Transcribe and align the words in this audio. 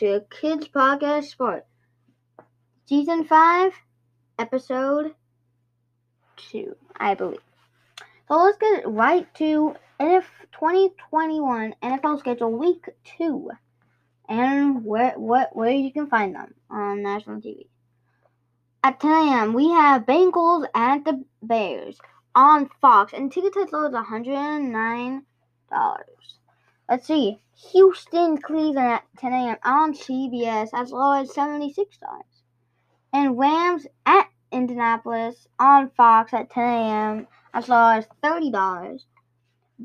to 0.00 0.24
Kids 0.30 0.66
Podcast 0.66 1.24
Sport, 1.24 1.66
Season 2.86 3.22
5, 3.22 3.74
Episode 4.38 5.14
2, 6.38 6.74
I 6.96 7.12
believe. 7.12 7.42
So 8.26 8.36
let's 8.36 8.56
get 8.56 8.88
right 8.88 9.28
to 9.34 9.74
NF 10.00 10.24
2021 10.52 11.74
NFL 11.82 12.18
schedule 12.18 12.50
week 12.50 12.88
2 13.18 13.50
and 14.26 14.86
where, 14.86 15.12
what, 15.18 15.54
where 15.54 15.70
you 15.70 15.92
can 15.92 16.06
find 16.06 16.34
them 16.34 16.54
on 16.70 17.02
national 17.02 17.42
TV. 17.42 17.66
At 18.82 19.00
10 19.00 19.10
a.m., 19.10 19.52
we 19.52 19.68
have 19.68 20.06
Bengals 20.06 20.66
at 20.74 21.04
the 21.04 21.22
Bears 21.42 21.98
on 22.34 22.70
Fox, 22.80 23.12
and 23.12 23.30
ticket 23.30 23.70
low 23.70 23.84
is 23.84 23.92
$109. 23.92 25.20
Let's 26.88 27.06
see. 27.06 27.38
Houston, 27.72 28.38
Cleveland 28.38 28.78
at 28.78 29.04
10 29.18 29.32
a.m. 29.32 29.56
on 29.64 29.92
CBS 29.92 30.70
as 30.72 30.92
low 30.92 31.12
as 31.12 31.30
$76. 31.32 31.76
And 33.12 33.38
Rams 33.38 33.86
at 34.06 34.28
Indianapolis 34.50 35.46
on 35.58 35.90
Fox 35.90 36.32
at 36.32 36.50
10 36.50 36.64
a.m. 36.64 37.26
as 37.52 37.68
low 37.68 37.88
as 37.88 38.06
$30. 38.24 39.04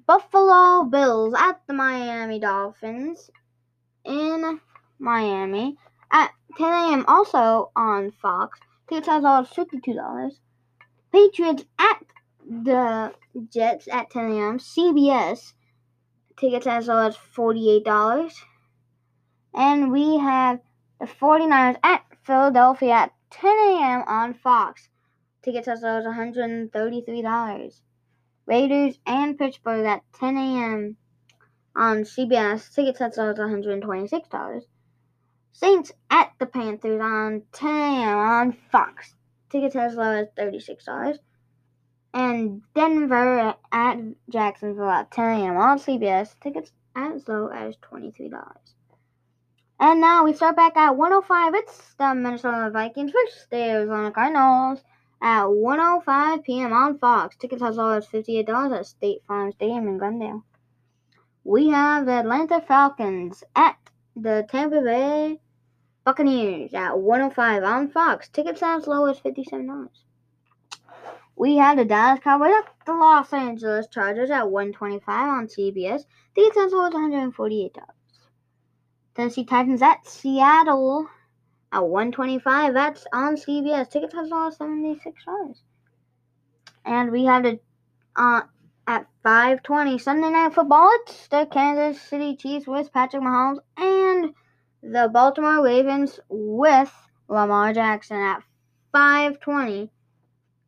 Buffalo 0.08 0.84
Bills 0.84 1.34
at 1.38 1.62
the 1.68 1.74
Miami 1.74 2.40
Dolphins 2.40 3.30
in 4.04 4.60
Miami 5.00 5.78
at 6.12 6.32
10 6.58 6.68
a.m. 6.68 7.06
also 7.08 7.72
on 7.76 8.12
Fox. 8.22 8.60
Tickets 8.88 9.08
as 9.08 9.24
low 9.24 9.42
as 9.42 9.50
$52. 9.50 10.32
Patriots 11.12 11.66
at 11.80 12.04
the 12.48 13.14
Jets 13.52 13.88
at 13.92 14.10
10 14.12 14.32
a.m. 14.32 14.60
CBS 14.60 15.54
tickets 16.38 16.68
as 16.68 16.88
low 16.88 17.08
as 17.08 17.18
$48. 17.18 18.34
And 19.54 19.92
we 19.92 20.18
have 20.18 20.60
the 21.00 21.06
49ers 21.06 21.78
at 21.84 22.04
Philadelphia 22.24 22.92
at 22.92 23.14
10 23.32 23.50
a.m. 23.52 24.04
on 24.08 24.34
Fox. 24.34 24.90
Tickets 25.44 25.68
as 25.68 25.82
low 25.82 26.00
as 26.00 26.06
$133. 26.06 27.82
Raiders 28.46 29.00
and 29.06 29.38
Pittsburgh 29.38 29.86
at 29.86 30.04
10 30.14 30.38
a.m. 30.38 30.98
on 31.76 32.04
CBS. 32.04 32.74
Tickets 32.74 33.02
as 33.02 33.18
low 33.18 33.32
as 33.32 33.38
$126. 33.38 34.62
Saints 35.54 35.92
at 36.10 36.32
the 36.40 36.46
Panthers 36.46 37.02
on 37.02 37.44
10 37.54 37.70
a.m. 37.70 38.18
on 38.18 38.58
Fox. 38.72 39.16
Tickets 39.50 39.76
as 39.76 39.96
low 39.96 40.12
as 40.12 40.28
$36 40.38 41.20
and 42.16 42.62
Denver 42.74 43.54
at 43.74 44.00
Jacksonville 44.30 44.90
at 44.90 45.12
10 45.12 45.42
a.m. 45.42 45.58
on 45.58 45.80
CBS. 45.80 46.34
Tickets 46.40 46.72
as 46.96 47.28
low 47.28 47.48
as 47.48 47.76
$23. 47.92 48.32
And 49.82 50.00
now 50.00 50.24
we 50.24 50.34
start 50.34 50.56
back 50.56 50.78
at 50.78 50.96
105. 50.96 51.54
It's 51.56 51.94
the 51.96 52.16
Minnesota 52.16 52.70
Vikings 52.72 53.12
versus 53.12 53.48
the 53.52 53.58
Arizona 53.58 54.12
Cardinals 54.12 54.82
at 55.22 55.44
105 55.44 56.44
p.m. 56.46 56.72
on 56.72 56.98
Fox. 56.98 57.36
Tickets 57.36 57.62
as 57.62 57.76
low 57.76 57.92
as 57.92 58.08
$58 58.08 58.80
at 58.80 58.86
State 58.86 59.22
Farm 59.28 59.52
Stadium 59.52 59.90
in 59.90 59.98
Glendale. 59.98 60.46
We 61.44 61.68
have 61.70 62.06
the 62.06 62.14
Atlanta 62.14 62.62
Falcons 62.62 63.44
at 63.58 63.76
the 64.16 64.48
Tampa 64.50 64.82
Bay 64.82 65.38
Buccaneers 66.06 66.74
at 66.74 66.98
105 66.98 67.64
on 67.64 67.92
Fox. 67.92 68.30
Tickets 68.30 68.64
as 68.64 68.88
low 68.88 69.06
as 69.08 69.20
$57. 69.20 69.90
We 71.38 71.58
have 71.58 71.78
the 71.78 71.86
Dallas 71.86 72.22
Cowboys 72.24 72.54
at 72.54 72.86
the 72.86 72.94
Los 72.94 73.34
Angeles 73.34 73.88
Chargers 73.88 74.30
at 74.30 74.50
125 74.50 75.30
on 75.30 75.48
CBS. 75.48 76.06
The 76.36 76.42
essential 76.42 76.80
was 76.80 76.94
$148. 76.94 77.72
Tennessee 79.16 79.46
Titans 79.46 79.82
at 79.82 80.06
Seattle 80.08 81.08
at 81.72 81.86
125. 81.86 82.74
That's 82.74 83.06
on 83.12 83.36
CBS. 83.36 83.90
Ticket 83.90 84.14
has 84.14 84.30
lost 84.30 84.60
$76. 84.60 85.62
And 86.86 87.12
we 87.12 87.26
have 87.26 87.44
the 87.44 87.60
uh, 88.16 88.42
at 88.88 89.08
520 89.24 89.98
Sunday 89.98 90.30
Night 90.30 90.54
Football. 90.54 90.90
It's 91.02 91.28
the 91.28 91.48
Kansas 91.52 92.02
City 92.02 92.36
Chiefs 92.36 92.68
with 92.68 92.94
Patrick 92.94 93.24
Mahomes 93.24 93.60
and 93.78 94.34
the 94.82 95.10
Baltimore 95.12 95.64
Ravens 95.64 96.20
with 96.30 96.94
Lamar 97.28 97.74
Jackson 97.74 98.18
at 98.18 98.44
520 98.94 99.90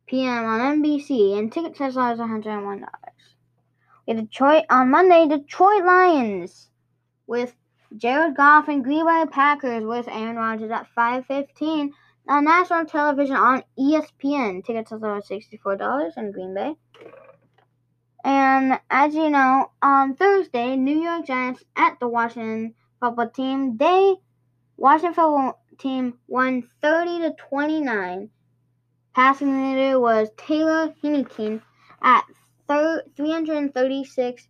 p.m. 0.08 0.44
on 0.44 0.82
NBC, 0.82 1.38
and 1.38 1.52
ticket 1.52 1.76
sales 1.76 1.96
are 1.96 2.16
$101. 2.16 2.84
We 4.06 4.14
Detroit 4.14 4.64
on 4.70 4.90
Monday, 4.90 5.28
Detroit 5.28 5.84
Lions 5.84 6.70
with 7.26 7.54
Jared 7.96 8.36
Goff 8.36 8.68
and 8.68 8.82
Green 8.82 9.06
Bay 9.06 9.24
Packers 9.30 9.84
with 9.84 10.08
Aaron 10.08 10.36
Rodgers 10.36 10.70
at 10.70 10.88
5:15 10.96 11.90
on 12.28 12.44
national 12.44 12.86
television 12.86 13.36
on 13.36 13.62
ESPN. 13.78 14.64
Tickets 14.64 14.92
are 14.92 14.98
$64 14.98 16.16
in 16.16 16.32
Green 16.32 16.54
Bay. 16.54 16.74
And 18.24 18.80
as 18.90 19.14
you 19.14 19.30
know, 19.30 19.70
on 19.80 20.16
Thursday, 20.16 20.76
New 20.76 21.00
York 21.00 21.26
Giants 21.26 21.62
at 21.76 21.98
the 22.00 22.08
Washington 22.08 22.74
football 23.00 23.30
team. 23.30 23.76
They 23.76 24.16
Washington 24.76 25.14
football 25.14 25.62
team 25.78 26.18
won 26.26 26.68
30 26.82 27.20
to 27.20 27.34
29 27.48 28.30
Passing 29.14 29.62
leader 29.62 29.98
was 29.98 30.30
Taylor 30.36 30.94
Heinicke 31.02 31.60
at 32.02 32.24
336 33.16 34.48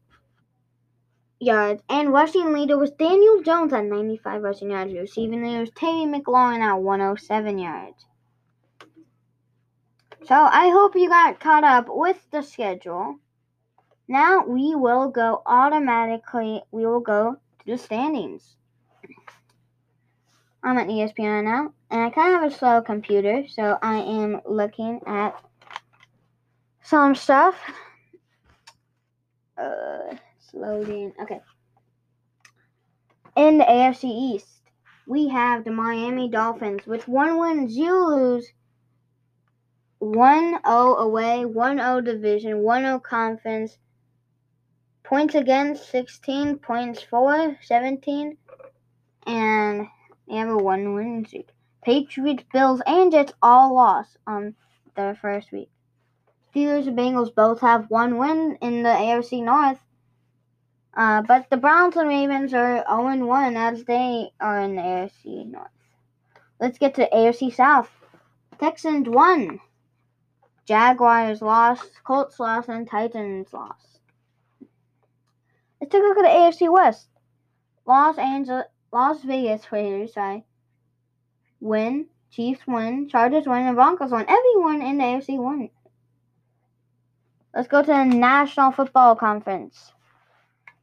yards, 1.41 1.83
and 1.89 2.13
rushing 2.13 2.53
leader 2.53 2.77
was 2.77 2.91
Daniel 2.91 3.43
Jones 3.43 3.73
at 3.73 3.85
95 3.85 4.43
rushing 4.43 4.71
yards. 4.71 4.93
Receiving 4.93 5.43
leader 5.43 5.61
was 5.61 5.71
Terry 5.71 6.05
McLaurin 6.05 6.61
at 6.61 6.75
107 6.75 7.59
yards. 7.59 8.05
So 10.25 10.35
I 10.35 10.69
hope 10.69 10.97
you 10.97 11.09
got 11.09 11.41
caught 11.41 11.65
up 11.65 11.87
with 11.89 12.19
the 12.31 12.43
schedule. 12.43 13.19
Now 14.09 14.45
we 14.45 14.75
will 14.75 15.09
go 15.09 15.43
automatically, 15.47 16.63
we 16.73 16.85
will 16.85 17.01
go 17.01 17.37
to 17.61 17.67
the 17.67 17.79
standings. 17.79 18.57
I'm 20.63 20.77
at 20.77 20.89
ESPN 20.89 21.45
now, 21.45 21.73
and 21.91 22.03
I 22.03 22.11
kind 22.11 22.35
of 22.35 22.43
have 22.43 22.53
a 22.53 22.55
slow 22.55 22.83
computer, 22.83 23.45
so 23.49 23.79
I 23.81 23.97
am 23.97 24.41
looking 24.45 25.01
at 25.07 25.41
some 26.83 27.15
stuff. 27.15 27.57
Uh, 29.57 30.17
it's 30.37 30.53
loading. 30.53 31.13
Okay. 31.23 31.41
In 33.37 33.59
the 33.59 33.65
AFC 33.65 34.05
East, 34.05 34.49
we 35.07 35.29
have 35.29 35.65
the 35.65 35.71
Miami 35.71 36.29
Dolphins 36.29 36.87
with 36.87 37.09
one 37.09 37.39
win, 37.39 37.69
zero 37.69 38.07
lose, 38.09 38.53
1 40.01 40.59
0 40.65 40.95
away, 40.97 41.45
1 41.45 41.79
0 41.79 42.01
division, 42.03 42.63
1 42.63 42.83
0 42.83 43.01
conference, 43.01 43.79
points 45.03 45.35
against 45.35 45.91
16, 45.91 46.59
points 46.59 47.03
for 47.03 47.57
17, 47.63 48.37
and 49.27 49.87
they 50.29 50.37
have 50.37 50.49
a 50.49 50.57
one 50.57 50.95
win 50.95 51.25
streak. 51.27 51.49
Patriots, 51.89 52.45
Bills, 52.53 52.83
and 52.87 53.11
Jets 53.11 53.33
all 53.41 53.75
lost 53.75 54.19
on 54.27 54.55
their 54.95 55.15
first 55.15 55.51
week. 55.53 55.71
Steelers 56.55 56.87
and 56.87 56.99
Bengals 56.99 57.35
both 57.35 57.63
have 57.63 57.89
one 57.89 58.19
win 58.19 58.59
in 58.61 58.83
the 58.83 58.91
AFC 58.91 59.43
North. 59.43 59.79
Uh, 60.95 61.23
but 61.23 61.49
the 61.49 61.57
Browns 61.57 61.97
and 61.97 62.07
Ravens 62.07 62.53
are 62.53 62.85
0 62.87 63.25
1 63.25 63.57
as 63.57 63.85
they 63.85 64.29
are 64.39 64.61
in 64.61 64.77
the 64.77 64.83
AFC 64.83 65.51
North. 65.51 65.71
Let's 66.61 66.77
get 66.77 66.95
to 66.97 67.09
AFC 67.09 67.55
South. 67.55 67.89
Texans 68.61 69.09
won. 69.09 69.59
Jaguars 70.67 71.41
lost. 71.41 71.91
Colts 72.05 72.39
lost. 72.39 72.69
And 72.69 72.87
Titans 72.87 73.51
lost. 73.55 74.01
Let's 75.81 75.91
take 75.91 76.03
a 76.03 76.05
look 76.05 76.19
at 76.19 76.23
the 76.23 76.67
AFC 76.67 76.71
West. 76.71 77.09
Los 77.87 78.19
Angeles 78.19 78.67
Las 78.93 79.23
Vegas 79.23 79.73
Raiders, 79.73 80.13
sorry, 80.13 80.45
win. 81.61 82.07
Chiefs 82.31 82.67
win. 82.67 83.09
Chargers 83.09 83.47
win. 83.47 83.67
And 83.67 83.77
Broncos 83.77 84.11
win. 84.11 84.27
Everyone 84.29 84.83
in 84.83 84.99
the 84.99 85.05
AFC 85.05 85.39
won. 85.39 85.71
Let's 87.55 87.69
go 87.69 87.83
to 87.83 87.87
the 87.87 88.05
National 88.05 88.71
Football 88.71 89.17
Conference. 89.17 89.93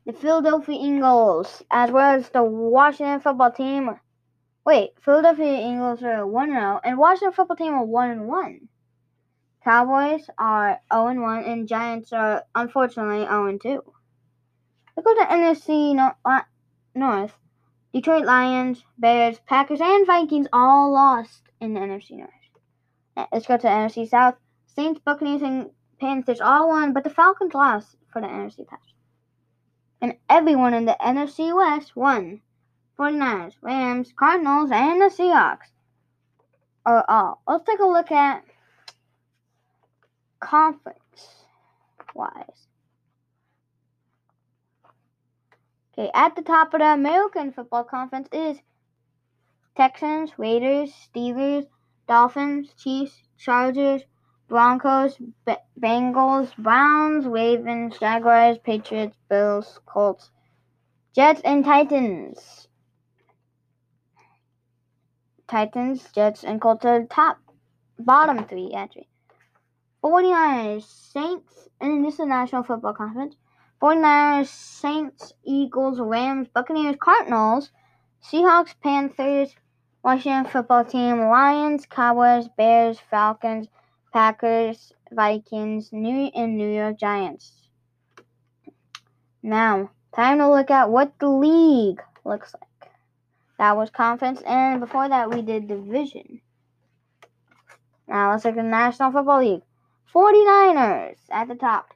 The 0.05 0.13
Philadelphia 0.13 0.77
Eagles, 0.79 1.63
as 1.71 1.91
well 1.91 2.17
as 2.17 2.29
the 2.29 2.43
Washington 2.43 3.19
football 3.21 3.51
team. 3.51 3.99
Wait, 4.65 4.91
Philadelphia 5.01 5.71
Eagles 5.71 6.03
are 6.03 6.27
1 6.27 6.49
0, 6.49 6.79
and 6.83 6.97
Washington 6.97 7.33
football 7.33 7.55
team 7.55 7.73
are 7.73 7.85
1 7.85 8.27
1. 8.27 8.67
Cowboys 9.63 10.29
are 10.37 10.79
0 10.93 11.21
1, 11.21 11.43
and 11.43 11.67
Giants 11.67 12.13
are 12.13 12.43
unfortunately 12.53 13.25
0 13.25 13.57
2. 13.57 13.83
Let's 14.95 15.05
go 15.05 15.15
to 15.15 15.25
NFC 15.25 16.13
uh, 16.25 16.41
North. 16.93 17.33
Detroit 17.95 18.25
Lions, 18.25 18.83
Bears, 18.97 19.39
Packers, 19.47 19.79
and 19.79 20.05
Vikings 20.05 20.49
all 20.51 20.91
lost 20.91 21.43
in 21.61 21.73
the 21.73 21.79
NFC 21.79 22.17
North. 22.17 22.29
Let's 23.31 23.47
go 23.47 23.55
to 23.55 23.61
the 23.61 23.69
NFC 23.69 24.05
South. 24.09 24.35
Saints, 24.65 24.99
Buccaneers, 25.05 25.41
and 25.41 25.69
Panthers 25.97 26.41
all 26.41 26.67
won, 26.67 26.91
but 26.91 27.05
the 27.05 27.09
Falcons 27.09 27.53
lost 27.53 27.95
for 28.11 28.21
the 28.21 28.27
NFC 28.27 28.69
South. 28.69 28.79
And 30.01 30.15
everyone 30.29 30.73
in 30.73 30.83
the 30.83 30.97
NFC 30.99 31.55
West 31.55 31.95
won. 31.95 32.41
49ers, 32.99 33.53
Rams, 33.61 34.11
Cardinals, 34.19 34.71
and 34.71 34.99
the 34.99 35.05
Seahawks 35.05 35.71
are 36.85 37.05
all. 37.07 37.41
Let's 37.47 37.63
take 37.63 37.79
a 37.79 37.85
look 37.85 38.11
at 38.11 38.43
conference 40.41 40.99
Okay, 45.97 46.11
at 46.13 46.35
the 46.35 46.41
top 46.41 46.73
of 46.73 46.81
the 46.81 46.93
American 46.93 47.53
Football 47.53 47.85
Conference 47.85 48.27
is 48.33 48.57
Texans, 49.77 50.31
Raiders, 50.37 50.91
Steelers, 50.91 51.67
Dolphins, 52.05 52.73
Chiefs, 52.77 53.23
Chargers, 53.37 54.01
Broncos, 54.49 55.17
B- 55.45 55.55
Bengals, 55.79 56.53
Browns, 56.57 57.25
Ravens, 57.25 57.97
Jaguars, 57.97 58.57
Patriots, 58.57 59.15
Bills, 59.29 59.79
Colts, 59.85 60.31
Jets, 61.15 61.39
and 61.45 61.63
Titans. 61.63 62.67
Titans, 65.47 66.11
Jets, 66.13 66.43
and 66.43 66.59
Colts 66.59 66.83
are 66.83 67.03
the 67.03 67.07
top, 67.07 67.37
bottom 67.97 68.45
three, 68.45 68.73
actually. 68.75 69.07
49ers, 70.03 70.83
Saints, 70.83 71.69
and 71.79 72.03
this 72.03 72.15
is 72.15 72.17
the 72.17 72.25
National 72.25 72.63
Football 72.63 72.93
Conference. 72.93 73.37
49ers, 73.81 74.47
Saints, 74.47 75.33
Eagles, 75.43 75.99
Rams, 75.99 76.47
Buccaneers, 76.53 76.95
Cardinals, 76.99 77.71
Seahawks, 78.23 78.73
Panthers, 78.81 79.55
Washington 80.03 80.45
football 80.45 80.85
team, 80.85 81.19
Lions, 81.19 81.85
Cowboys, 81.85 82.47
Bears, 82.57 82.99
Falcons, 82.99 83.67
Packers, 84.13 84.93
Vikings, 85.11 85.91
New 85.91 86.31
and 86.35 86.57
New 86.57 86.69
York 86.69 86.97
Giants. 86.97 87.69
Now, 89.43 89.91
time 90.15 90.37
to 90.37 90.49
look 90.49 90.71
at 90.71 90.89
what 90.89 91.17
the 91.19 91.29
league 91.29 92.01
looks 92.23 92.53
like. 92.53 92.91
That 93.57 93.77
was 93.77 93.89
conference, 93.89 94.41
and 94.41 94.79
before 94.79 95.09
that, 95.09 95.29
we 95.29 95.41
did 95.41 95.67
division. 95.67 96.41
Now, 98.07 98.31
let's 98.31 98.45
look 98.45 98.57
at 98.57 98.57
the 98.57 98.63
National 98.63 99.11
Football 99.11 99.39
League. 99.39 99.61
49ers 100.13 101.17
at 101.29 101.47
the 101.47 101.55
top. 101.55 101.94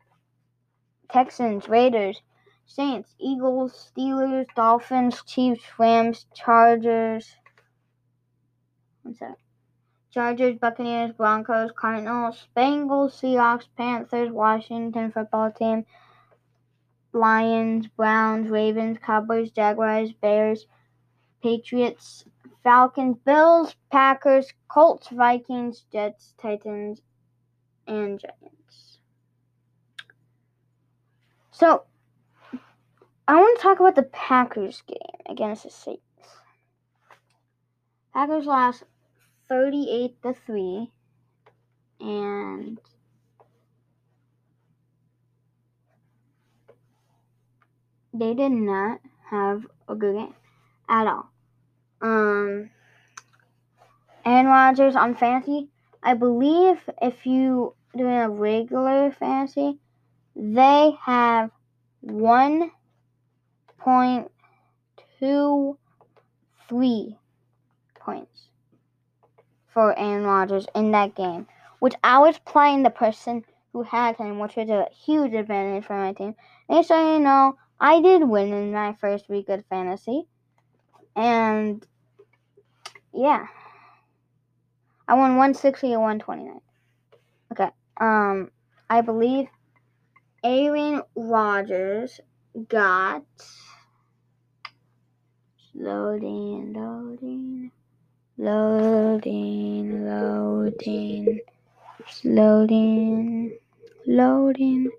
Texans, 1.12 1.68
Raiders, 1.68 2.22
Saints, 2.66 3.16
Eagles, 3.20 3.92
Steelers, 3.92 4.46
Dolphins, 4.56 5.24
Chiefs, 5.24 5.64
Rams, 5.78 6.28
Chargers. 6.36 7.36
What's 9.04 9.20
that? 9.20 9.38
Chargers, 10.12 10.58
Buccaneers, 10.60 11.12
Broncos, 11.14 11.72
Cardinals, 11.76 12.48
Bengals, 12.56 13.12
Seahawks, 13.14 13.68
Panthers, 13.78 14.32
Washington 14.32 15.12
football 15.12 15.52
team, 15.52 15.86
Lions, 17.14 17.88
Browns, 17.88 18.50
Ravens, 18.50 18.98
Cowboys, 19.04 19.52
Jaguars, 19.52 20.14
Bears, 20.14 20.66
Patriots, 21.44 22.26
Falcons, 22.64 23.18
Bills, 23.26 23.76
Packers, 23.92 24.52
Colts, 24.68 25.10
Vikings, 25.10 25.86
Jets, 25.92 26.34
Titans, 26.42 27.02
and 27.88 28.20
Giants. 28.20 28.88
So, 31.60 31.84
I 33.28 33.36
want 33.36 33.58
to 33.58 33.62
talk 33.62 33.82
about 33.82 33.96
the 33.96 34.04
Packers 34.04 34.82
game 34.88 34.98
against 35.30 35.64
the 35.64 35.70
Saints. 35.70 36.02
Packers 38.14 38.46
lost 38.46 38.84
38 39.50 40.22
to 40.24 40.34
3 40.34 40.90
and 42.00 42.80
they 48.14 48.34
did 48.34 48.54
not 48.54 49.02
have 49.30 49.68
a 49.90 49.96
good 49.96 50.16
game 50.16 50.36
at 50.88 51.08
all. 51.08 51.30
Um, 52.00 52.70
Aaron 54.24 54.46
Rodgers 54.46 54.96
on 54.96 55.14
fantasy, 55.14 55.68
I 56.02 56.14
believe 56.14 56.90
if 57.02 57.26
you 57.26 57.76
doing 57.98 58.16
a 58.16 58.30
regular 58.30 59.12
fantasy, 59.12 59.78
they 60.39 60.94
have 61.03 61.51
one 62.00 62.71
point 63.77 64.31
two 65.19 65.77
three 66.69 67.18
points 68.00 68.47
for 69.74 69.97
Aaron 70.00 70.24
Rodgers 70.24 70.65
in 70.75 70.91
that 70.91 71.13
game, 71.15 71.45
which 71.80 71.94
I 72.03 72.19
was 72.19 72.39
playing 72.39 72.83
the 72.83 72.89
person 72.89 73.44
who 73.74 73.83
had 73.83 74.15
him, 74.15 74.39
which 74.39 74.56
was 74.56 74.69
a 74.69 74.88
huge 75.06 75.33
advantage 75.33 75.86
for 75.86 75.97
my 75.97 76.13
team. 76.13 76.36
And 76.69 76.86
so 76.86 77.15
you 77.15 77.19
know, 77.19 77.57
I 77.80 78.01
did 78.01 78.24
win 78.24 78.53
in 78.53 78.71
my 78.71 78.94
first 78.94 79.27
week 79.30 79.50
of 79.50 79.65
fantasy, 79.69 80.24
and 81.18 81.86
yeah, 83.13 83.47
I 85.06 85.15
won 85.15 85.36
one 85.36 85.53
sixty 85.53 85.91
and 85.91 86.01
one 86.01 86.19
twenty 86.19 86.45
nine. 86.45 86.62
Okay, 87.51 87.69
um, 88.00 88.51
I 88.89 89.01
believe 89.01 89.47
Aaron 90.44 91.03
Rodgers 91.15 92.21
got 92.69 93.24
loading, 95.75 96.74
loading, 96.74 97.71
loading, 98.38 100.06
loading, 100.06 101.39
loading, 102.24 103.57
loading. 104.07 104.91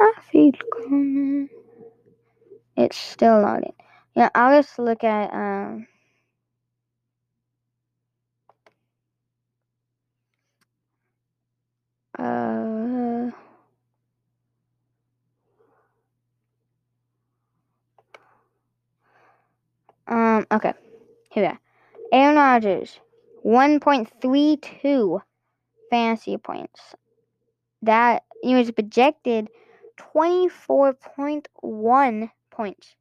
I 0.00 0.12
feel 0.30 0.52
coming. 0.72 1.48
It's 2.76 2.96
still 2.96 3.42
loading. 3.42 3.74
Yeah, 4.16 4.30
I'll 4.34 4.62
just 4.62 4.78
look 4.78 5.04
at 5.04 5.32
um. 5.34 5.86
Um, 20.06 20.46
okay. 20.52 20.74
Here 21.30 21.42
we 21.42 21.48
are. 21.48 21.58
Aaron 22.12 22.36
Rodgers, 22.36 23.00
1.32 23.44 25.20
fantasy 25.90 26.36
points. 26.36 26.94
That 27.82 28.22
he 28.42 28.54
was 28.54 28.70
projected 28.70 29.48
24.1 30.14 32.30
points. 32.50 32.94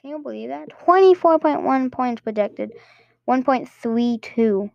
Can 0.00 0.10
you 0.10 0.18
believe 0.18 0.50
that? 0.50 0.68
24.1 0.86 1.92
points 1.92 2.22
projected. 2.22 2.72
1.32 3.28 4.70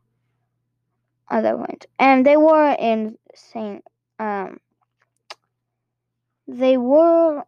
other 1.30 1.58
points. 1.58 1.88
And 2.00 2.26
they 2.26 2.38
were 2.38 2.76
in 2.80 3.18
St. 3.34 3.84
Um, 4.20 4.60
they 6.48 6.78
were, 6.78 7.44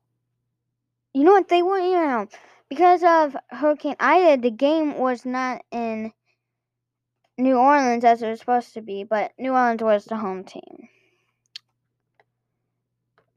you 1.14 1.24
know 1.24 1.34
what? 1.34 1.48
They 1.48 1.62
weren't 1.62 1.86
even 1.86 2.28
because 2.70 3.04
of 3.04 3.36
Hurricane 3.50 3.96
Ida. 4.00 4.42
The 4.42 4.52
game 4.52 4.98
was 4.98 5.26
not 5.26 5.64
in 5.72 6.12
New 7.38 7.58
Orleans 7.58 8.04
as 8.04 8.22
it 8.22 8.30
was 8.30 8.40
supposed 8.40 8.74
to 8.74 8.82
be, 8.82 9.04
but 9.04 9.32
New 9.38 9.54
Orleans 9.54 9.84
was 9.84 10.06
the 10.06 10.18
home 10.18 10.44
team. 10.44 10.90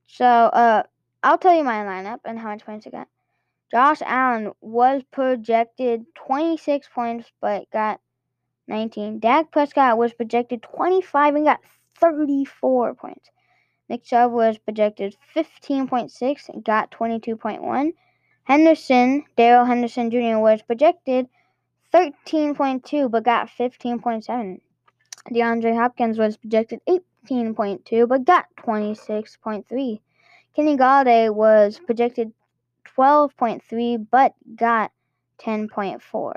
So, 0.06 0.24
uh, 0.24 0.82
I'll 1.22 1.38
tell 1.38 1.54
you 1.54 1.64
my 1.64 1.84
lineup 1.84 2.20
and 2.24 2.38
how 2.38 2.48
much 2.48 2.64
points 2.64 2.86
I 2.86 2.90
got. 2.90 3.08
Josh 3.70 4.02
Allen 4.04 4.52
was 4.60 5.02
projected 5.12 6.04
26 6.16 6.88
points, 6.92 7.30
but 7.40 7.70
got 7.70 8.00
19. 8.66 9.20
Dak 9.20 9.52
Prescott 9.52 9.96
was 9.96 10.12
projected 10.12 10.62
25 10.62 11.36
and 11.36 11.44
got 11.44 11.60
34 12.00 12.94
points. 12.94 13.30
Nick 13.88 14.02
Chubb 14.02 14.32
was 14.32 14.58
projected 14.58 15.16
15.6 15.34 16.48
and 16.48 16.64
got 16.64 16.90
22.1. 16.90 17.92
Henderson, 18.50 19.22
Darrell 19.36 19.64
Henderson 19.64 20.10
Jr. 20.10 20.40
was 20.40 20.60
projected 20.62 21.28
13.2 21.94 23.08
but 23.08 23.22
got 23.22 23.48
15.7. 23.48 24.58
DeAndre 25.30 25.76
Hopkins 25.76 26.18
was 26.18 26.36
projected 26.36 26.80
18.2 26.88 28.08
but 28.08 28.24
got 28.24 28.46
26.3. 28.56 30.00
Kenny 30.56 30.76
Golladay 30.76 31.32
was 31.32 31.78
projected 31.78 32.32
12.3 32.98 34.04
but 34.10 34.34
got 34.56 34.90
10.4. 35.40 36.34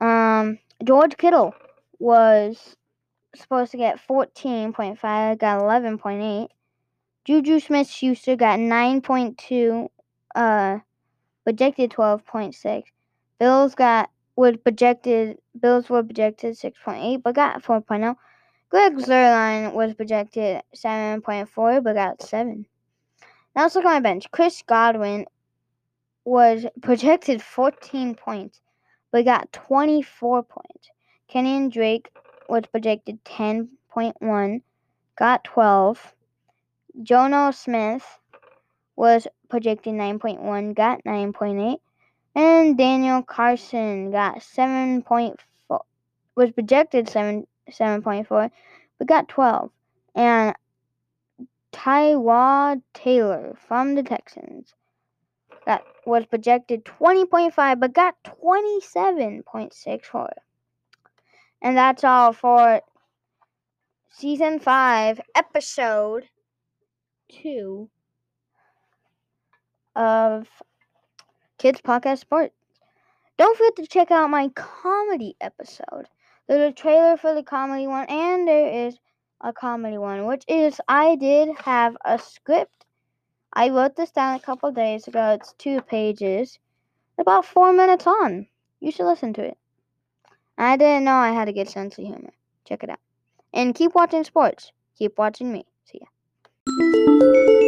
Um, 0.00 0.58
George 0.82 1.16
Kittle 1.16 1.54
was 2.00 2.74
supposed 3.36 3.70
to 3.70 3.76
get 3.76 4.00
14.5, 4.04 5.38
got 5.38 5.60
11.8. 5.60 6.48
Juju 7.24 7.60
Smith 7.60 7.88
Schuster 7.88 8.34
got 8.34 8.58
9.2, 8.58 9.88
uh, 10.34 10.78
projected 11.44 11.90
12.6. 11.90 12.84
Bills 13.38 13.74
got 13.74 14.10
was 14.36 14.56
projected 14.62 15.38
Bills 15.60 15.88
were 15.88 16.02
projected 16.02 16.56
6.8 16.56 17.22
but 17.22 17.34
got 17.34 17.62
4.0. 17.62 18.14
Greg 18.70 18.96
Zuerlein 18.96 19.72
was 19.72 19.94
projected 19.94 20.62
7.4 20.76 21.82
but 21.82 21.94
got 21.94 22.22
7. 22.22 22.66
Now 23.56 23.62
let's 23.62 23.74
look 23.74 23.84
at 23.84 23.88
my 23.88 24.00
bench. 24.00 24.30
Chris 24.30 24.62
Godwin 24.66 25.26
was 26.24 26.66
projected 26.82 27.42
14 27.42 28.14
points, 28.14 28.60
but 29.10 29.24
got 29.24 29.50
24 29.52 30.42
points. 30.42 30.90
Kenyon 31.26 31.70
Drake 31.70 32.10
was 32.48 32.64
projected 32.70 33.24
10.1, 33.24 34.62
got 35.16 35.44
12. 35.44 36.14
Jonnu 37.02 37.54
Smith 37.54 38.17
was 38.98 39.26
projected 39.48 39.94
9.1, 39.94 40.74
got 40.74 41.02
9.8. 41.04 41.78
And 42.34 42.76
Daniel 42.76 43.22
Carlson 43.22 44.10
got 44.10 44.40
7.4, 44.40 45.36
was 46.34 46.50
projected 46.50 47.08
7, 47.08 47.46
7.4, 47.70 48.50
but 48.98 49.06
got 49.06 49.28
12. 49.28 49.70
And 50.16 50.56
Tyrod 51.72 52.82
Taylor 52.92 53.56
from 53.68 53.94
the 53.94 54.02
Texans 54.02 54.74
that 55.64 55.84
was 56.04 56.26
projected 56.26 56.84
20.5 56.84 57.78
but 57.78 57.92
got 57.92 58.16
27.64. 58.24 60.28
And 61.62 61.76
that's 61.76 62.02
all 62.02 62.32
for 62.32 62.80
season 64.10 64.58
5, 64.58 65.20
episode 65.36 66.24
2 67.28 67.88
of 69.98 70.46
Kids 71.58 71.80
Podcast 71.82 72.20
Sports. 72.20 72.54
Don't 73.36 73.56
forget 73.58 73.76
to 73.76 73.86
check 73.86 74.10
out 74.10 74.30
my 74.30 74.48
comedy 74.54 75.36
episode. 75.40 76.06
There's 76.46 76.70
a 76.70 76.74
trailer 76.74 77.16
for 77.16 77.34
the 77.34 77.42
comedy 77.42 77.86
one, 77.86 78.06
and 78.08 78.48
there 78.48 78.86
is 78.86 78.96
a 79.40 79.52
comedy 79.52 79.98
one, 79.98 80.26
which 80.26 80.44
is 80.48 80.80
I 80.88 81.16
did 81.16 81.50
have 81.58 81.96
a 82.04 82.18
script. 82.18 82.86
I 83.52 83.70
wrote 83.70 83.96
this 83.96 84.12
down 84.12 84.36
a 84.36 84.40
couple 84.40 84.70
days 84.72 85.08
ago. 85.08 85.36
It's 85.38 85.52
two 85.58 85.80
pages, 85.82 86.58
about 87.18 87.44
four 87.44 87.72
minutes 87.72 88.06
on. 88.06 88.46
You 88.80 88.92
should 88.92 89.06
listen 89.06 89.32
to 89.34 89.42
it. 89.42 89.58
I 90.56 90.76
didn't 90.76 91.04
know 91.04 91.14
I 91.14 91.30
had 91.32 91.48
a 91.48 91.52
good 91.52 91.68
sense 91.68 91.98
of 91.98 92.04
humor. 92.04 92.32
Check 92.66 92.84
it 92.84 92.90
out. 92.90 93.00
And 93.52 93.74
keep 93.74 93.94
watching 93.94 94.24
sports. 94.24 94.72
Keep 94.96 95.18
watching 95.18 95.52
me. 95.52 95.64
See 95.84 96.00
ya. 96.00 97.67